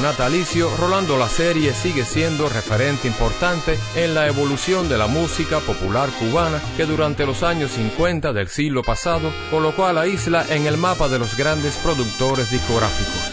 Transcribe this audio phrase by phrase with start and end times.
[0.00, 6.08] natalicio, Rolando la serie sigue siendo referente importante en la evolución de la música popular
[6.18, 10.76] cubana que durante los años 50 del siglo pasado colocó a la isla en el
[10.76, 13.32] mapa de los grandes productores discográficos.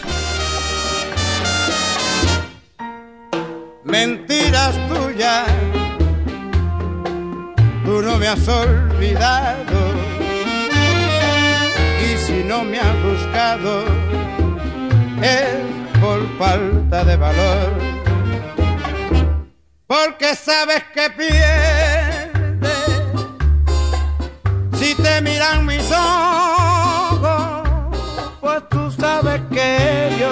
[3.84, 5.48] Mentiras tuyas,
[7.84, 9.78] tú no me has olvidado
[12.04, 13.84] y si no me has buscado,
[15.22, 15.67] es
[16.00, 17.72] por falta de valor.
[19.86, 22.28] Porque sabes que pierdes
[24.78, 27.68] si te miran mis ojos,
[28.40, 30.30] pues tú sabes que ellos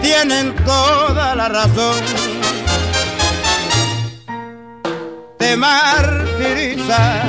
[0.00, 2.00] tienen toda la razón.
[5.38, 7.22] Te martiriza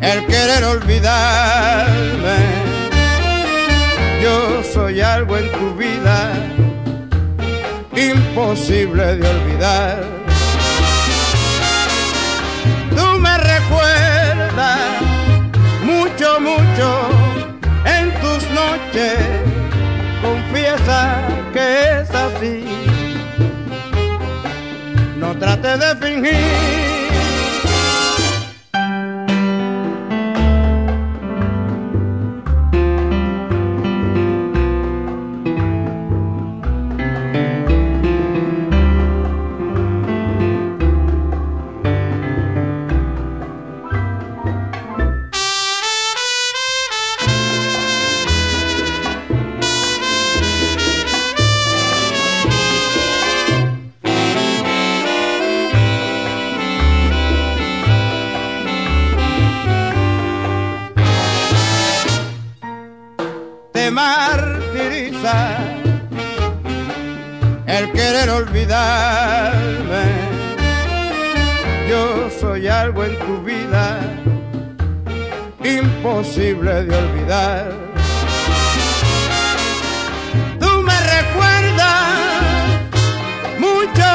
[0.00, 2.71] el querer olvidarme
[4.22, 6.32] yo soy algo en tu vida
[7.96, 10.04] imposible de olvidar.
[12.96, 14.90] Tú me recuerdas
[15.82, 16.88] mucho, mucho
[17.84, 19.18] en tus noches.
[20.22, 21.20] Confiesa
[21.52, 22.64] que es así.
[25.18, 26.81] No trate de fingir
[71.92, 74.00] Yo soy algo en tu vida
[75.62, 77.70] imposible de olvidar.
[80.58, 82.06] Tú me recuerdas
[83.58, 84.10] mucho,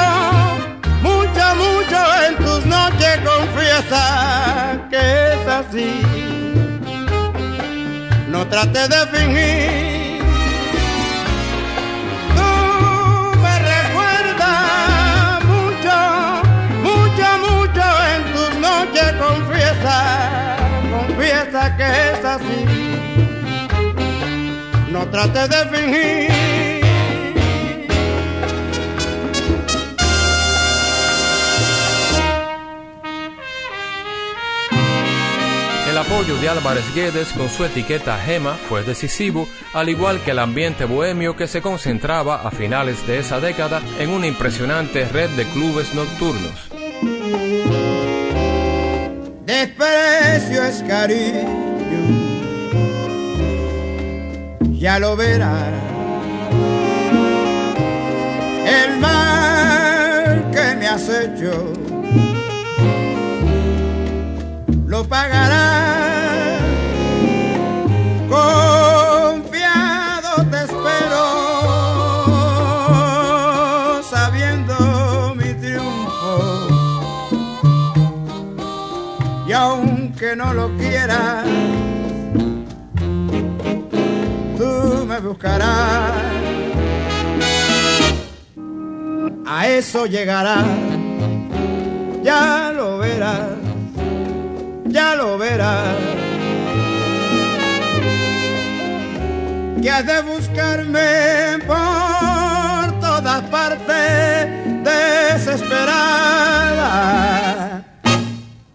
[1.03, 6.01] mucho, mucho en tus noches confiesa que es así.
[8.27, 9.86] No trate de fingir.
[21.77, 22.65] Que es así.
[24.91, 26.47] No trate de fingir.
[35.89, 40.39] El apoyo de Álvarez Guedes con su etiqueta Gema fue decisivo, al igual que el
[40.39, 45.45] ambiente bohemio que se concentraba a finales de esa década en una impresionante red de
[45.45, 46.69] clubes nocturnos.
[49.47, 51.66] Desprecio es cariño,
[54.87, 55.73] ya lo verás.
[58.65, 61.73] El mal que me has hecho
[64.85, 65.96] lo pagarás.
[85.27, 86.11] Buscarás.
[89.45, 90.63] A eso llegará,
[92.23, 93.67] ya lo verás
[94.89, 95.95] ya lo verás.
[99.81, 104.47] Que has de buscarme por todas partes
[104.83, 106.23] desesperada.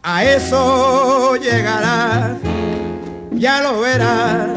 [0.03, 2.37] A eso llegarás,
[3.33, 4.49] ya lo verás,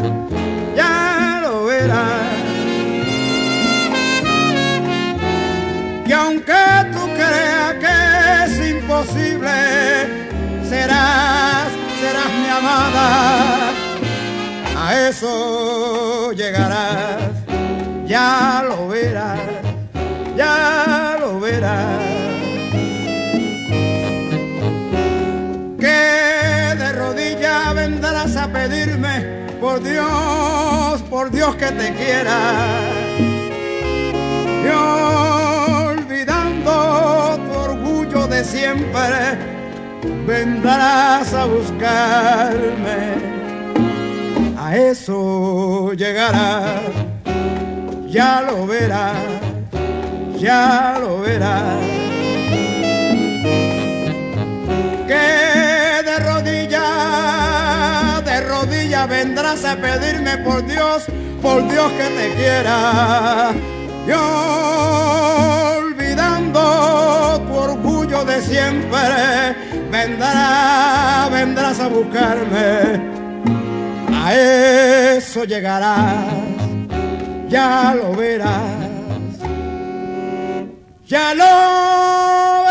[10.86, 13.72] serás, serás mi amada.
[14.78, 17.32] A eso llegarás,
[18.06, 19.40] ya lo verás,
[20.38, 22.04] ya lo verás.
[25.80, 32.40] Que de rodillas vendrás a pedirme, por Dios, por Dios que te quiera.
[34.64, 34.68] Y
[35.88, 36.72] olvidando
[37.46, 39.55] tu orgullo de siempre,
[40.26, 43.36] vendrás a buscarme.
[44.58, 46.82] A eso llegarás,
[48.08, 49.16] ya lo verás,
[50.40, 51.78] ya lo verás.
[55.08, 61.06] Que de rodillas, de rodillas vendrás a pedirme por Dios,
[61.42, 63.54] por Dios que te quiera.
[64.08, 64.12] Y
[65.86, 69.56] olvidando tu orgullo de siempre,
[69.96, 73.16] vendrás, vendrás a buscarme.
[74.24, 76.26] A eso llegarás,
[77.48, 78.62] ya lo verás,
[81.08, 82.65] ya lo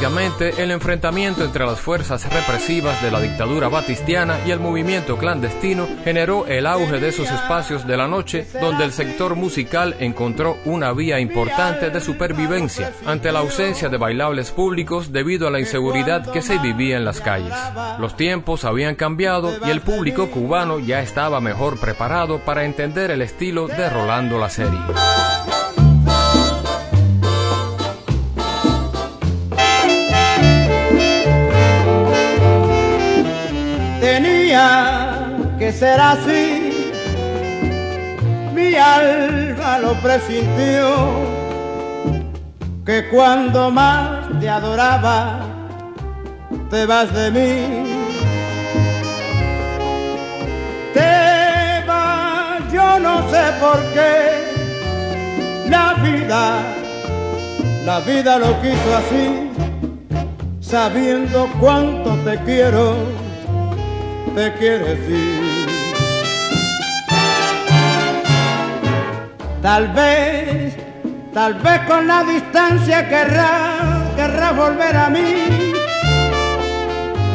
[0.00, 6.46] El enfrentamiento entre las fuerzas represivas de la dictadura batistiana y el movimiento clandestino generó
[6.46, 11.20] el auge de esos espacios de la noche donde el sector musical encontró una vía
[11.20, 16.56] importante de supervivencia ante la ausencia de bailables públicos debido a la inseguridad que se
[16.56, 17.52] vivía en las calles.
[17.98, 23.20] Los tiempos habían cambiado y el público cubano ya estaba mejor preparado para entender el
[23.20, 24.80] estilo de Rolando la serie.
[35.80, 36.92] Que ser así.
[38.54, 40.84] Mi alma lo presintió,
[42.84, 45.40] que cuando más te adoraba,
[46.70, 47.84] te vas de mí.
[50.92, 56.62] Te vas, yo no sé por qué, la vida,
[57.86, 59.50] la vida lo quiso así,
[60.60, 62.96] sabiendo cuánto te quiero
[64.34, 65.49] te quieres ir.
[69.62, 70.74] Tal vez,
[71.34, 75.74] tal vez con la distancia querrás, querrás volver a mí.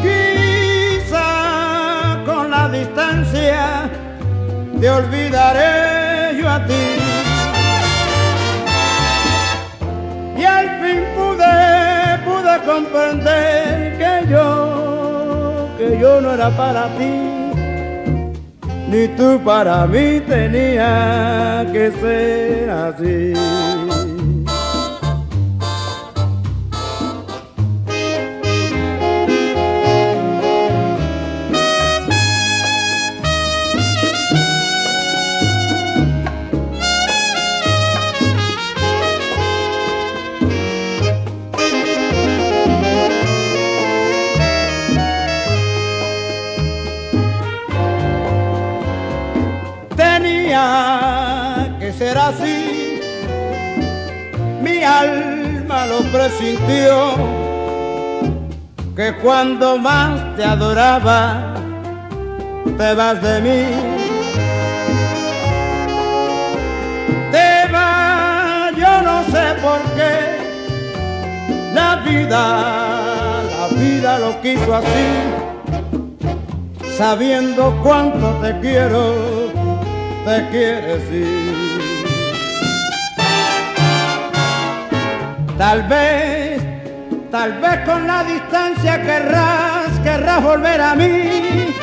[0.02, 1.28] Quizá
[2.26, 3.90] con la distancia
[4.80, 6.86] te olvidaré yo a ti.
[10.36, 17.45] Y al fin pude, pude comprender que yo, que yo no era para ti
[18.96, 23.85] ni tú para mí tenía que ser así.
[51.98, 53.00] Tenía que ser así,
[54.62, 57.16] mi alma lo presintió,
[58.96, 61.54] que cuando más te adoraba,
[62.78, 63.66] te vas de mí.
[67.32, 70.38] Te vas, yo no sé por qué,
[71.74, 75.08] la vida, la vida lo quiso así,
[76.98, 79.46] sabiendo cuánto te quiero
[80.26, 81.55] te quieres ir.
[85.68, 86.62] Tal vez,
[87.32, 91.74] tal vez con la distancia querrás, querrás volver a mí.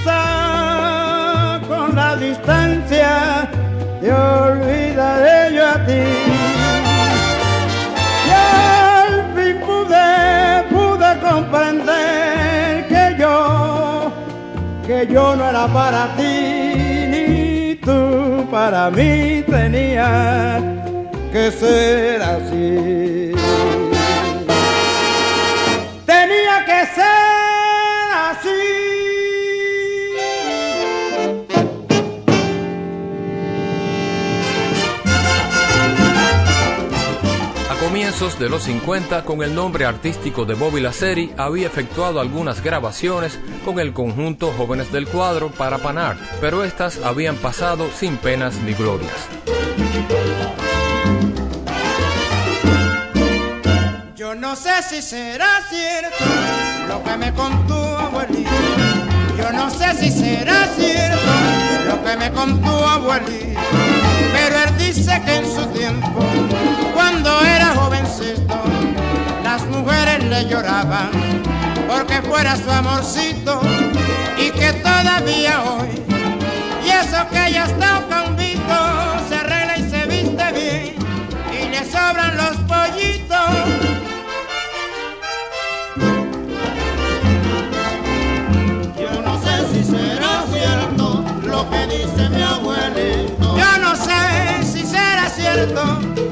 [0.00, 3.46] Quizá con la distancia
[4.00, 6.02] te olvidaré yo a ti.
[8.26, 14.10] Y al fin pude, pude comprender que yo
[14.86, 20.79] que yo no era para ti, ni tú para mí tenía
[21.32, 23.32] que ser así.
[26.04, 27.04] Tenía que ser
[28.14, 28.48] así.
[37.68, 42.62] A comienzos de los 50, con el nombre artístico de Bobby Laceri, había efectuado algunas
[42.62, 48.56] grabaciones con el conjunto Jóvenes del Cuadro para Panart, pero estas habían pasado sin penas
[48.62, 49.59] ni glorias.
[54.40, 56.24] No sé si será cierto
[56.88, 58.50] lo que me contó abuelito.
[59.36, 61.30] Yo no sé si será cierto
[61.86, 63.60] lo que me contó abuelito.
[64.32, 66.24] Pero él dice que en su tiempo,
[66.94, 68.62] cuando era jovencito,
[69.44, 71.10] las mujeres le lloraban
[71.86, 73.60] porque fuera su amorcito
[74.38, 76.02] y que todavía hoy,
[76.82, 78.78] y eso que ya está convito,
[79.28, 80.94] se arregla y se viste bien
[81.52, 83.99] y le sobran los pollitos.
[91.90, 93.56] Dice mi abuelito.
[93.56, 95.82] Yo no sé si será cierto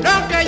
[0.02, 0.47] lo que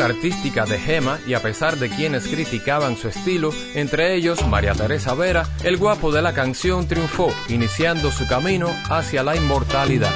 [0.00, 5.14] artística de Gema y a pesar de quienes criticaban su estilo, entre ellos María Teresa
[5.14, 10.12] Vera, el guapo de la canción triunfó, iniciando su camino hacia la inmortalidad.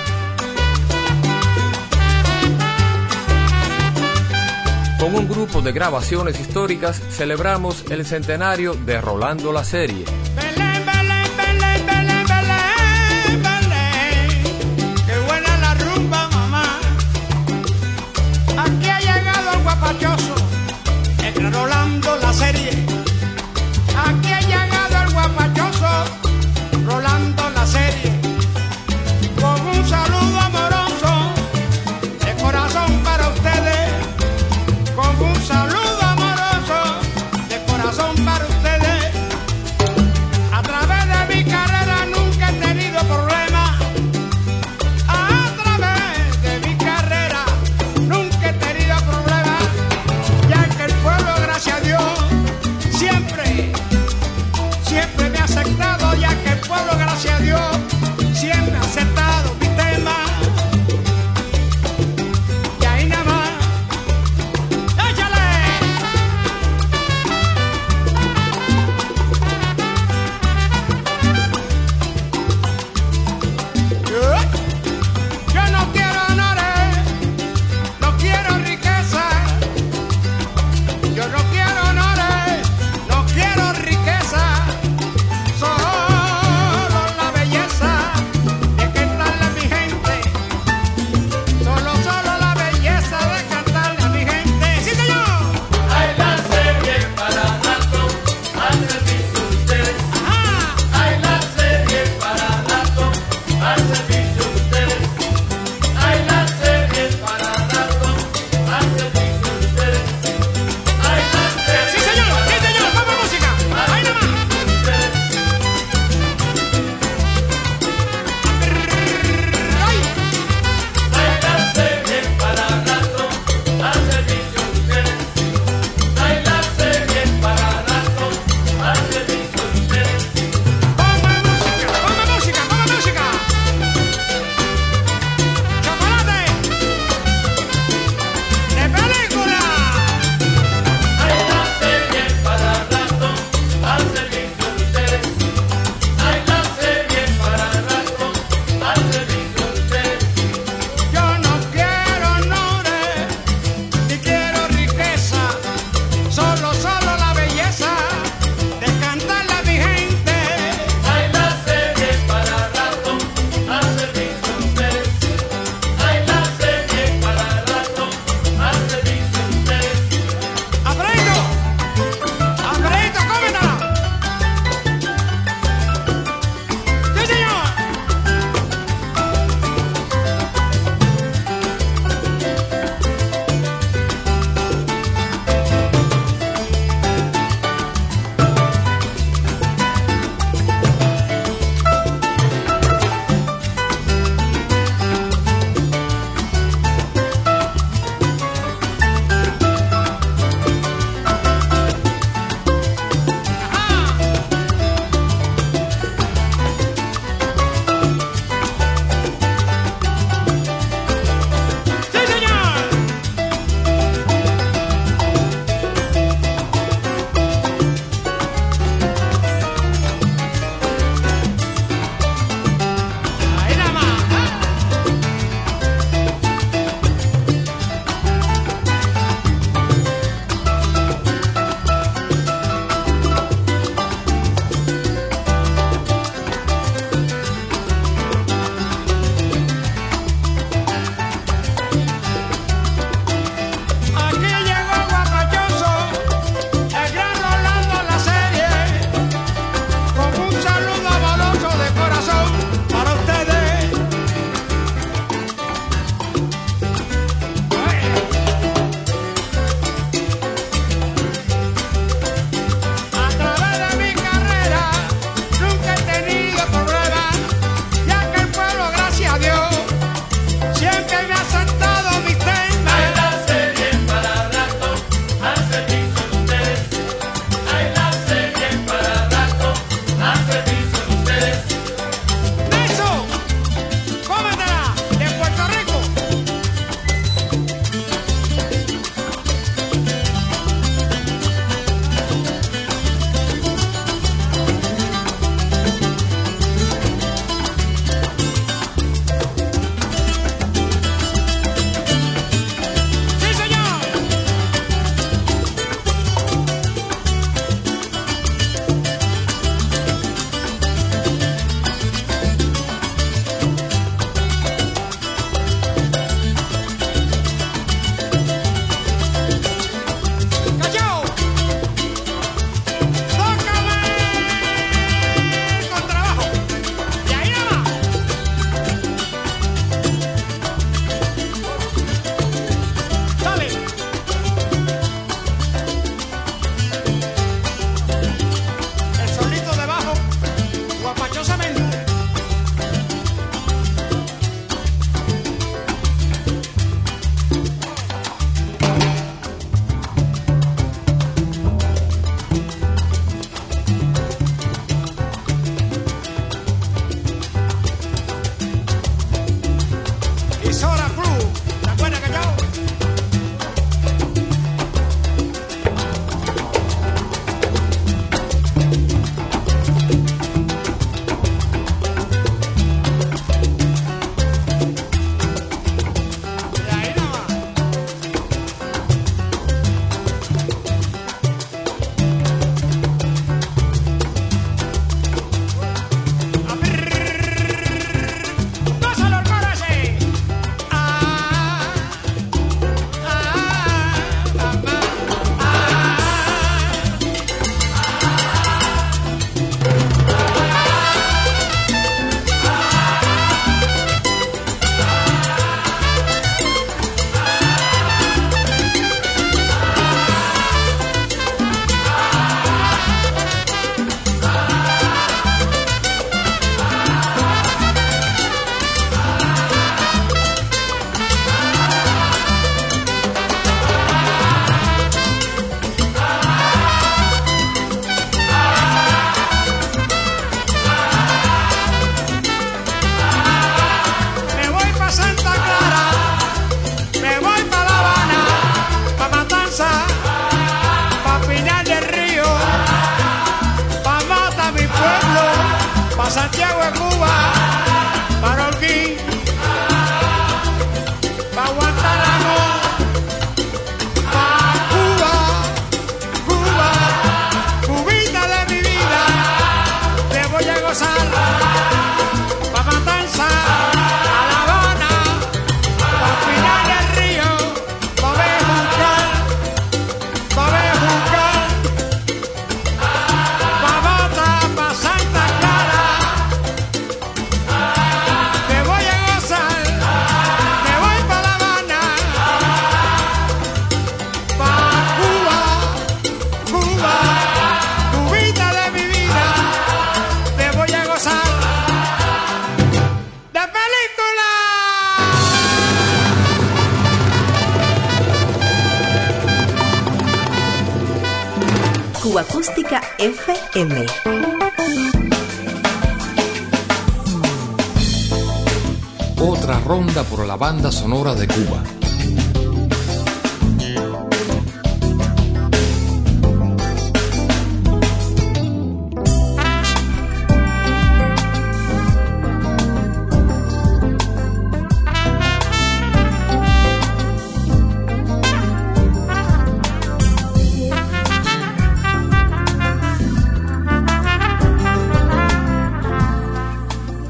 [4.99, 10.05] Con un grupo de grabaciones históricas celebramos el centenario de Rolando la Serie.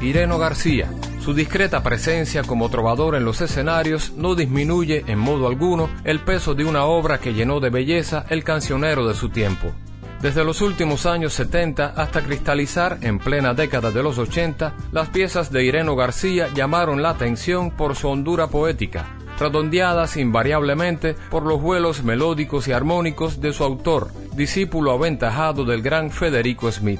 [0.09, 0.89] Ireno García.
[1.19, 6.55] Su discreta presencia como trovador en los escenarios no disminuye en modo alguno el peso
[6.55, 9.71] de una obra que llenó de belleza el cancionero de su tiempo.
[10.19, 15.51] Desde los últimos años 70 hasta cristalizar en plena década de los 80, las piezas
[15.51, 22.03] de Ireno García llamaron la atención por su hondura poética, redondeadas invariablemente por los vuelos
[22.03, 26.99] melódicos y armónicos de su autor, discípulo aventajado del gran Federico Smith.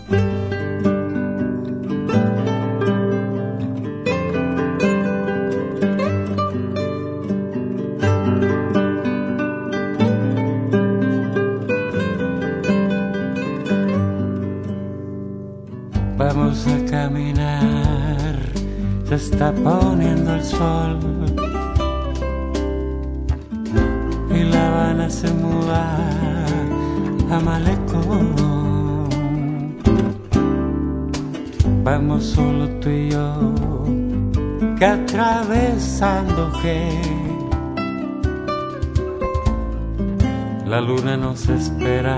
[41.40, 42.18] Nos espera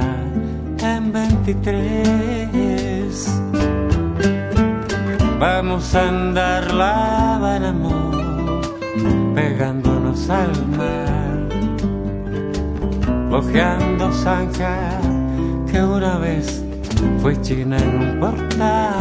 [0.79, 3.41] en 23.
[5.39, 8.61] Vamos a andar la amor,
[9.35, 11.49] pegándonos al mar,
[13.31, 14.99] ojeando zanja
[15.69, 16.63] que una vez
[17.21, 18.97] fue China en un portal,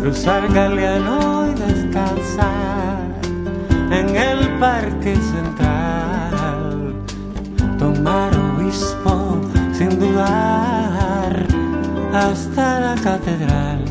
[0.00, 2.98] cruzar Galeano y descansar
[3.90, 5.83] en el parque central,
[8.04, 9.40] tomar obispo
[9.72, 11.46] sin dudar
[12.12, 13.82] hasta la catedral.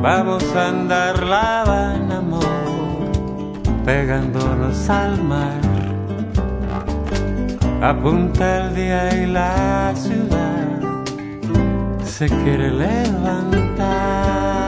[0.00, 3.52] Vamos a andar la Habana, amor,
[3.84, 5.60] pegándonos al mar.
[7.82, 10.80] Apunta el día y la ciudad
[12.04, 14.63] se quiere levantar.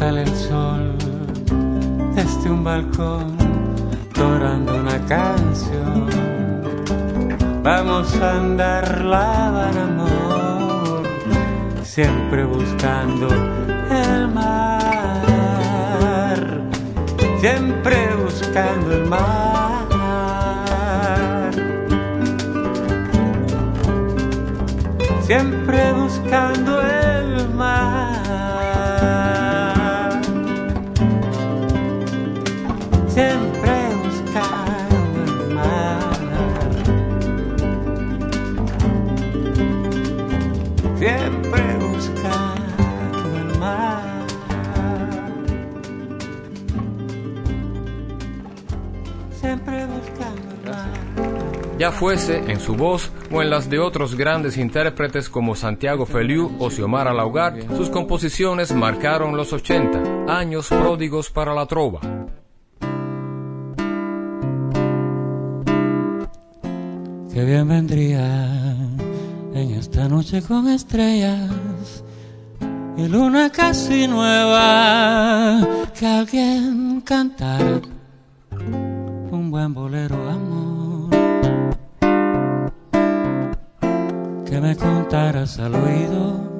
[0.00, 0.96] Sale el sol
[2.14, 3.36] desde un balcón,
[4.14, 6.08] dorando una canción.
[7.62, 11.02] Vamos a andar la amor,
[11.82, 13.28] siempre buscando
[13.90, 15.20] el mar,
[17.38, 19.50] siempre buscando el mar.
[25.26, 26.79] Siempre buscando
[51.80, 56.54] ya fuese en su voz o en las de otros grandes intérpretes como Santiago Feliu
[56.58, 62.00] o Xiomara Laugar, sus composiciones marcaron los 80, años pródigos para la trova.
[67.32, 68.76] Qué bien vendría
[69.54, 72.04] en esta noche con estrellas
[72.98, 75.66] y luna casi nueva,
[75.98, 77.80] que alguien cantara
[79.30, 80.19] un buen bolero
[84.60, 86.50] me contaras al oído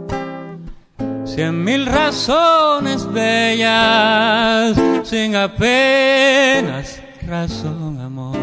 [1.24, 8.36] cien mil razones bellas, sin apenas razón amor.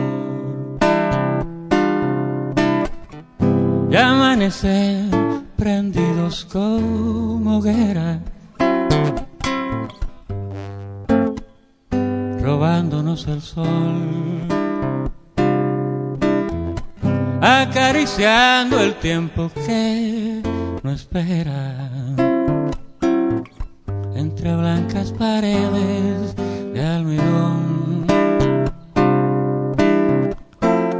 [3.89, 5.05] Y amanecer
[5.55, 8.19] prendidos como hoguera,
[12.41, 14.56] robándonos el sol,
[17.41, 20.41] acariciando el tiempo que
[20.83, 21.89] no espera
[24.15, 26.35] entre blancas paredes
[26.73, 28.05] de almidón.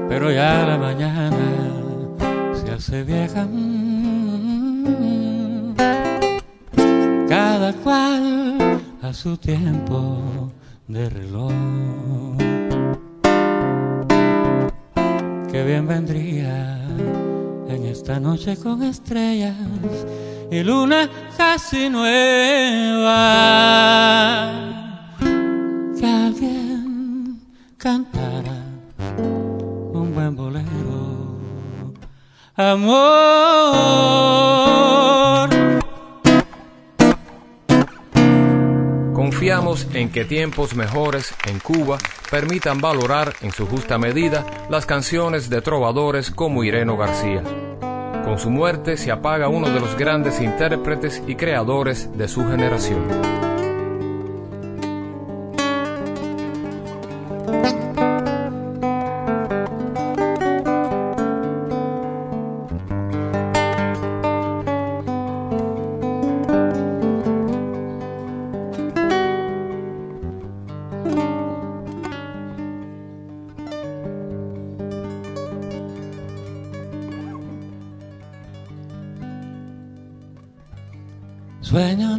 [0.09, 1.71] Pero ya la mañana
[2.53, 3.47] se hace vieja.
[7.27, 10.51] Cada cual a su tiempo
[10.87, 11.53] de reloj.
[15.67, 16.79] Bien vendría
[17.67, 19.53] en esta noche con estrellas
[20.49, 22.07] y luna casi nueva.
[25.99, 27.41] Que alguien
[27.75, 28.63] cantara
[29.91, 31.37] un buen bolero.
[32.55, 33.87] Amor.
[39.27, 41.97] Confiamos en que tiempos mejores en Cuba
[42.31, 47.43] permitan valorar en su justa medida las canciones de trovadores como Ireno García.
[48.23, 53.36] Con su muerte se apaga uno de los grandes intérpretes y creadores de su generación.
[81.67, 82.16] Sueña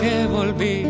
[0.00, 0.89] que volví.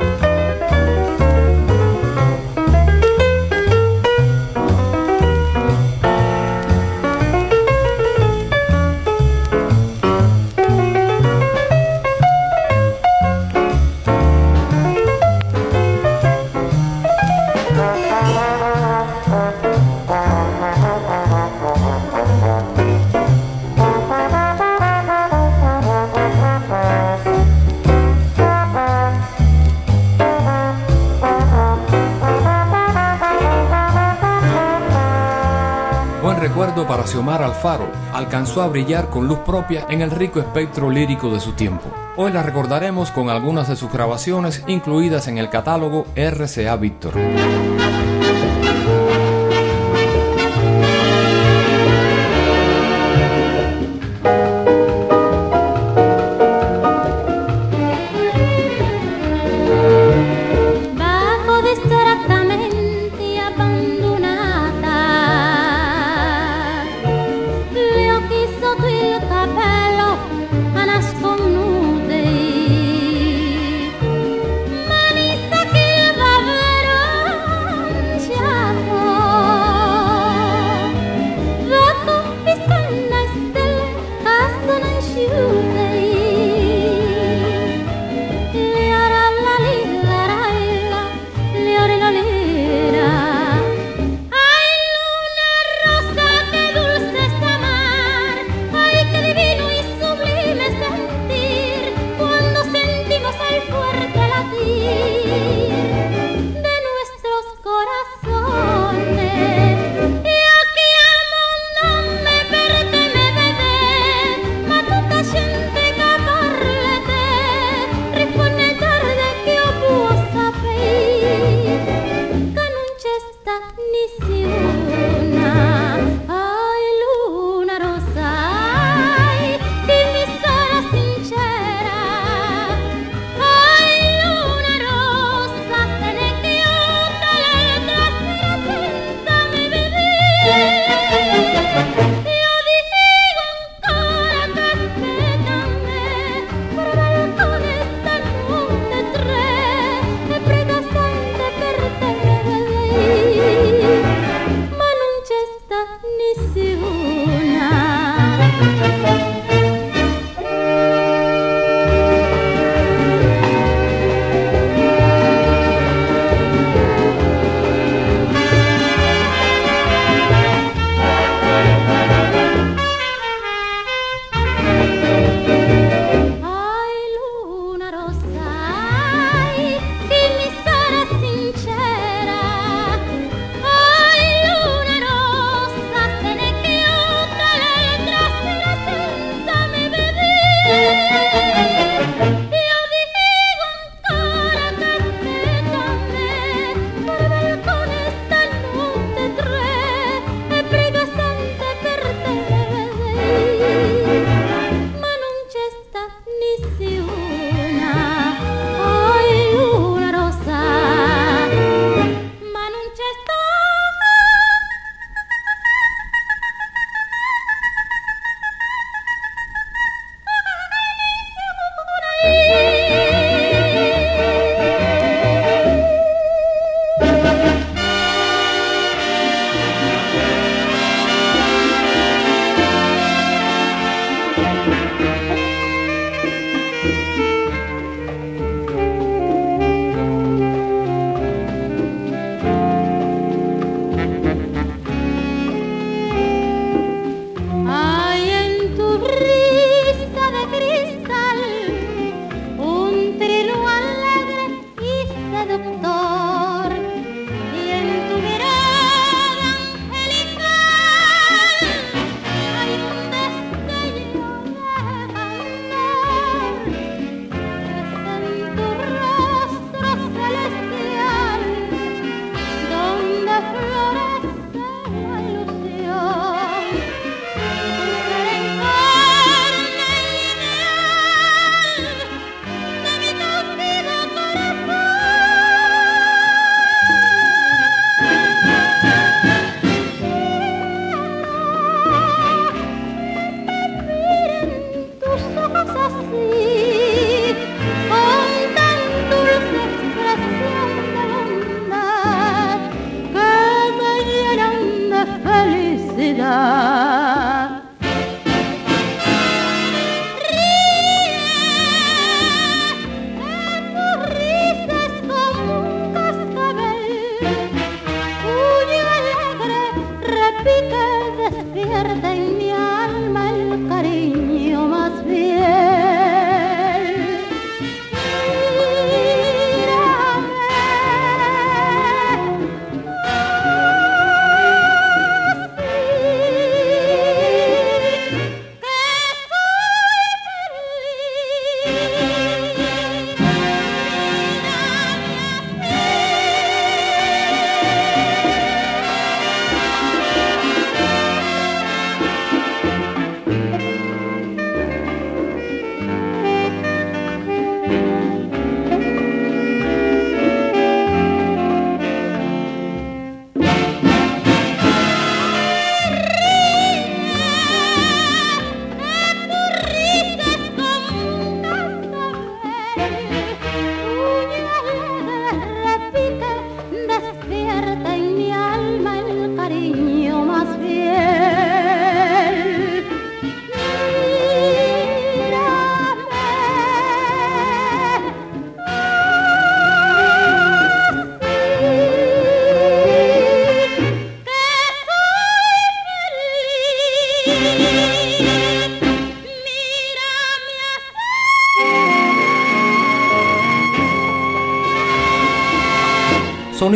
[37.11, 41.51] Xiomara Alfaro, alcanzó a brillar con luz propia en el rico espectro lírico de su
[41.51, 41.91] tiempo.
[42.15, 47.15] Hoy la recordaremos con algunas de sus grabaciones incluidas en el catálogo RCA Víctor.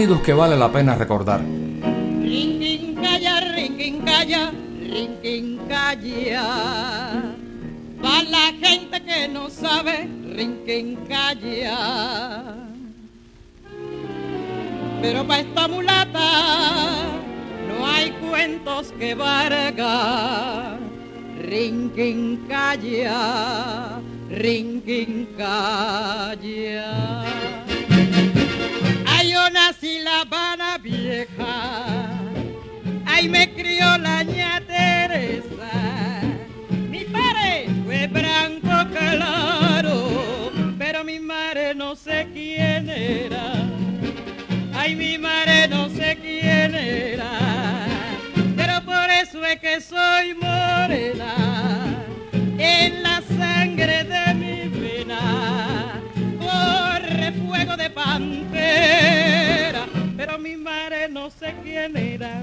[0.05, 1.41] Sonidos que vale la pena recordar.
[8.01, 11.77] Para la gente que no sabe, rinquincaya.
[15.01, 16.31] Pero para esta mulata
[17.67, 20.77] no hay cuentos que valga.
[21.41, 23.19] Rinquincaya,
[24.29, 25.65] rinquincaya.
[31.35, 32.07] Vieja.
[33.05, 36.21] Ay, me crió la ña Teresa.
[36.89, 43.53] Mi padre fue blanco claro, pero mi madre no sé quién era.
[44.73, 47.87] Ay, mi madre no sé quién era.
[48.55, 51.35] Pero por eso es que soy morena.
[52.57, 56.01] En la sangre de mi vena
[56.39, 59.24] corre fuego de pantera.
[61.63, 62.41] Quién era.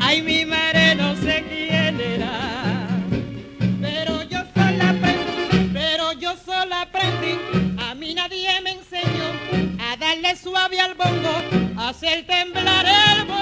[0.00, 2.88] Ay, mi madre no sé quién era.
[3.80, 7.38] Pero yo sola aprendí, pero yo sola aprendí.
[7.78, 9.28] A mí nadie me enseñó
[9.80, 11.34] a darle suave al bongo,
[11.76, 13.37] a hacer temblar el bongo.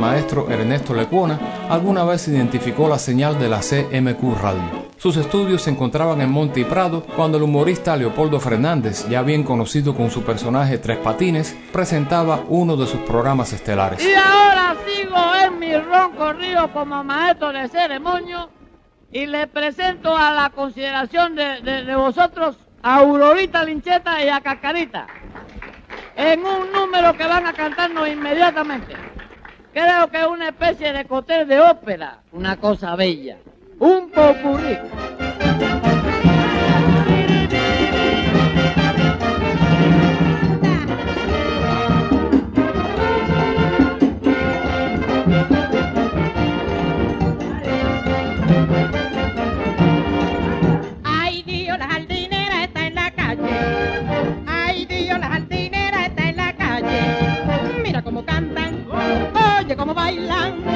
[0.00, 1.38] Maestro Ernesto Lecuona,
[1.68, 4.90] alguna vez identificó la señal de la CMQ Radio.
[4.96, 9.44] Sus estudios se encontraban en Monte y Prado cuando el humorista Leopoldo Fernández, ya bien
[9.44, 14.04] conocido con su personaje Tres Patines, presentaba uno de sus programas estelares.
[14.04, 18.48] Y ahora sigo en mi ronco río como maestro de ceremonia
[19.12, 24.40] y le presento a la consideración de, de- de vosotros a Aurorita Lincheta y a
[24.40, 25.06] Cascarita
[26.16, 28.94] en un número que van a cantarnos inmediatamente.
[29.72, 33.36] Creo que es una especie de cóctel de ópera, una cosa bella,
[33.78, 34.78] un popurrí.
[60.20, 60.69] bailando.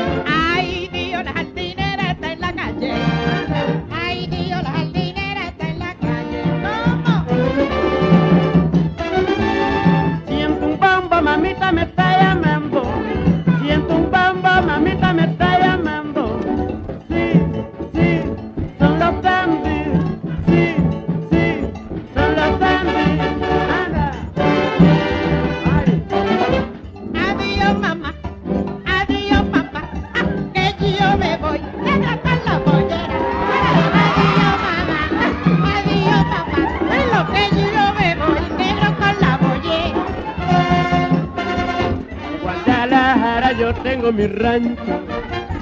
[44.35, 45.01] Rancho.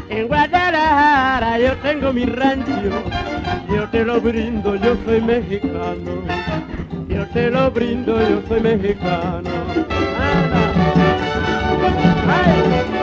[0.08, 3.02] En Guadalajara yo tengo mi rancho.
[3.68, 6.22] Yo te lo brindo, yo soy mexicano.
[7.08, 9.50] Yo te lo brindo, yo soy mexicano.
[12.28, 13.01] Ay.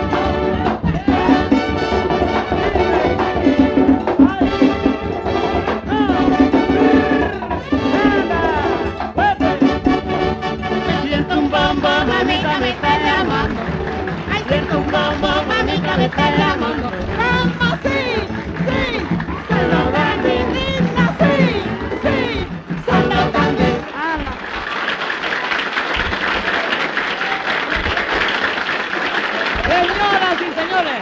[16.09, 16.91] Mamita me está llamando.
[17.17, 17.99] ¡Mamá, sí!
[18.65, 18.81] ¡Sí!
[19.47, 20.39] ¡Son los grandes!
[20.53, 22.47] ¡Linda, sí!
[29.69, 31.01] Señoras y señores,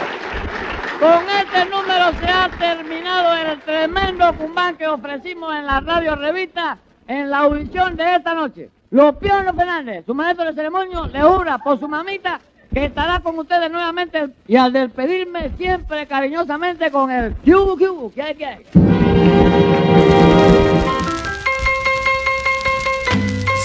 [1.00, 6.78] con este número se ha terminado el tremendo cumbán que ofrecimos en la radio revista
[7.06, 8.70] en la audición de esta noche.
[8.90, 12.40] Los Pionos Fernández, su maestro de ceremonio, le jura por su mamita
[12.72, 18.22] que estará con ustedes nuevamente y al despedirme siempre cariñosamente con el Q Q, ¿qué
[18.22, 18.64] hay, qué hay?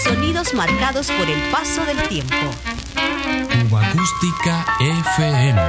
[0.03, 2.35] Sonidos marcados por el paso del tiempo.
[3.69, 5.61] Cuba Acústica FM.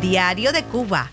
[0.00, 1.10] Diario de Cuba.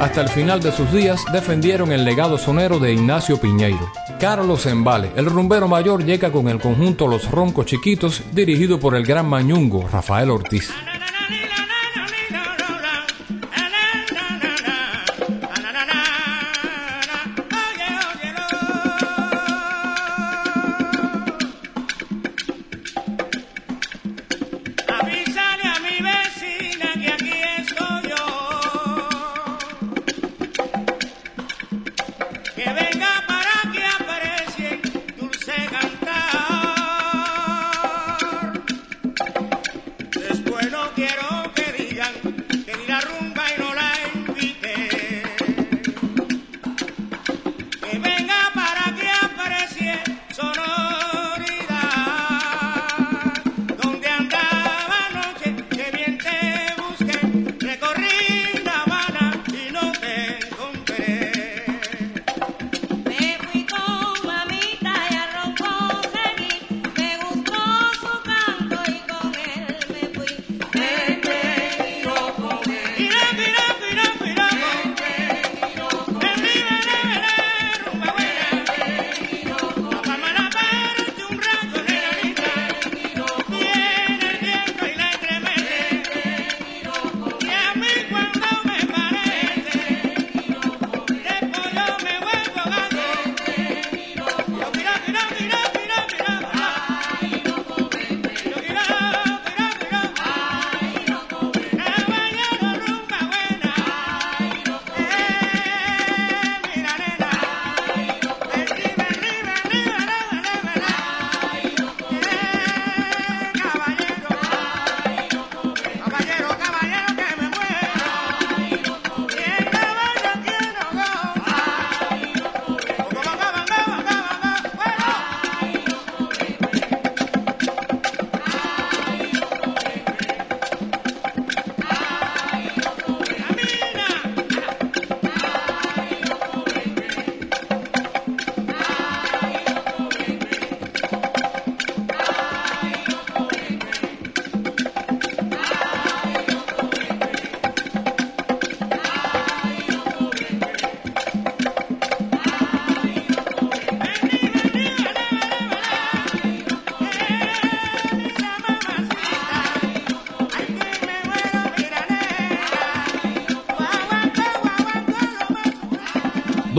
[0.00, 3.92] Hasta el final de sus días defendieron el legado sonero de Ignacio Piñeiro.
[4.18, 9.04] Carlos Embale, el rumbero mayor, llega con el conjunto Los Roncos Chiquitos, dirigido por el
[9.04, 10.70] gran mañungo Rafael Ortiz.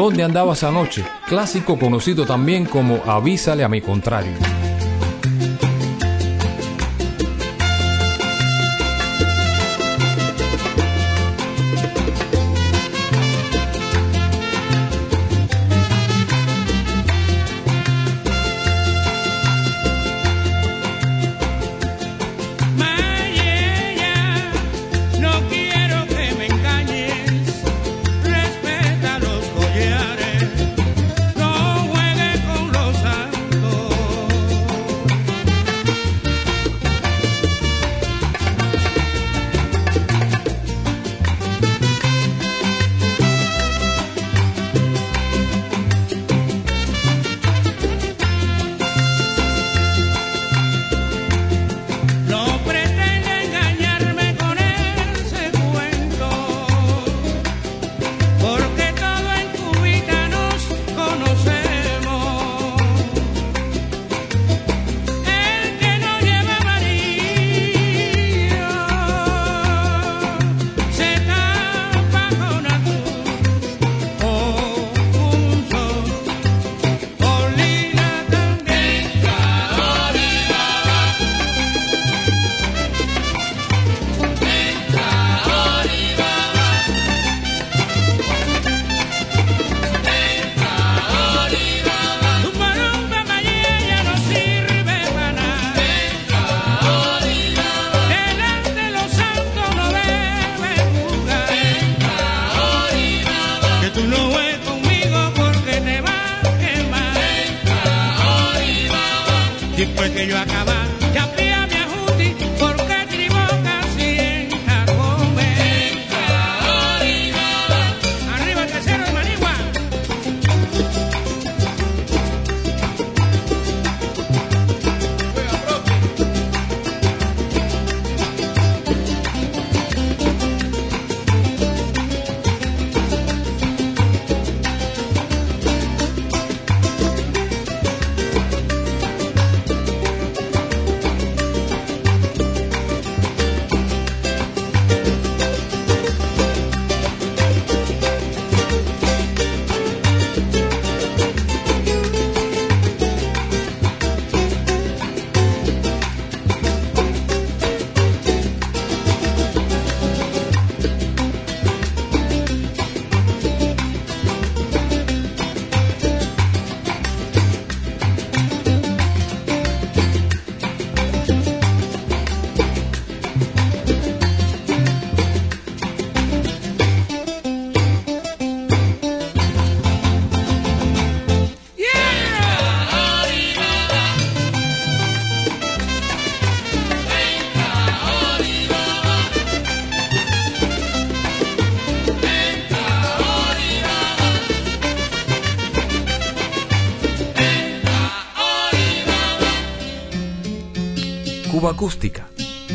[0.01, 1.05] ¿Dónde andabas anoche?
[1.27, 4.33] Clásico conocido también como Avísale a mi contrario.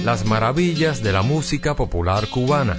[0.05, 2.77] las maravillas de la música popular cubana.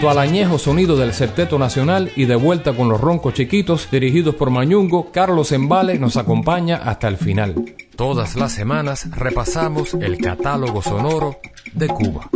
[0.00, 4.34] junto al añejo sonido del Septeto Nacional y de vuelta con los roncos chiquitos dirigidos
[4.34, 7.74] por Mañungo, Carlos Embale nos acompaña hasta el final.
[7.96, 11.36] Todas las semanas repasamos el catálogo sonoro
[11.74, 12.30] de Cuba.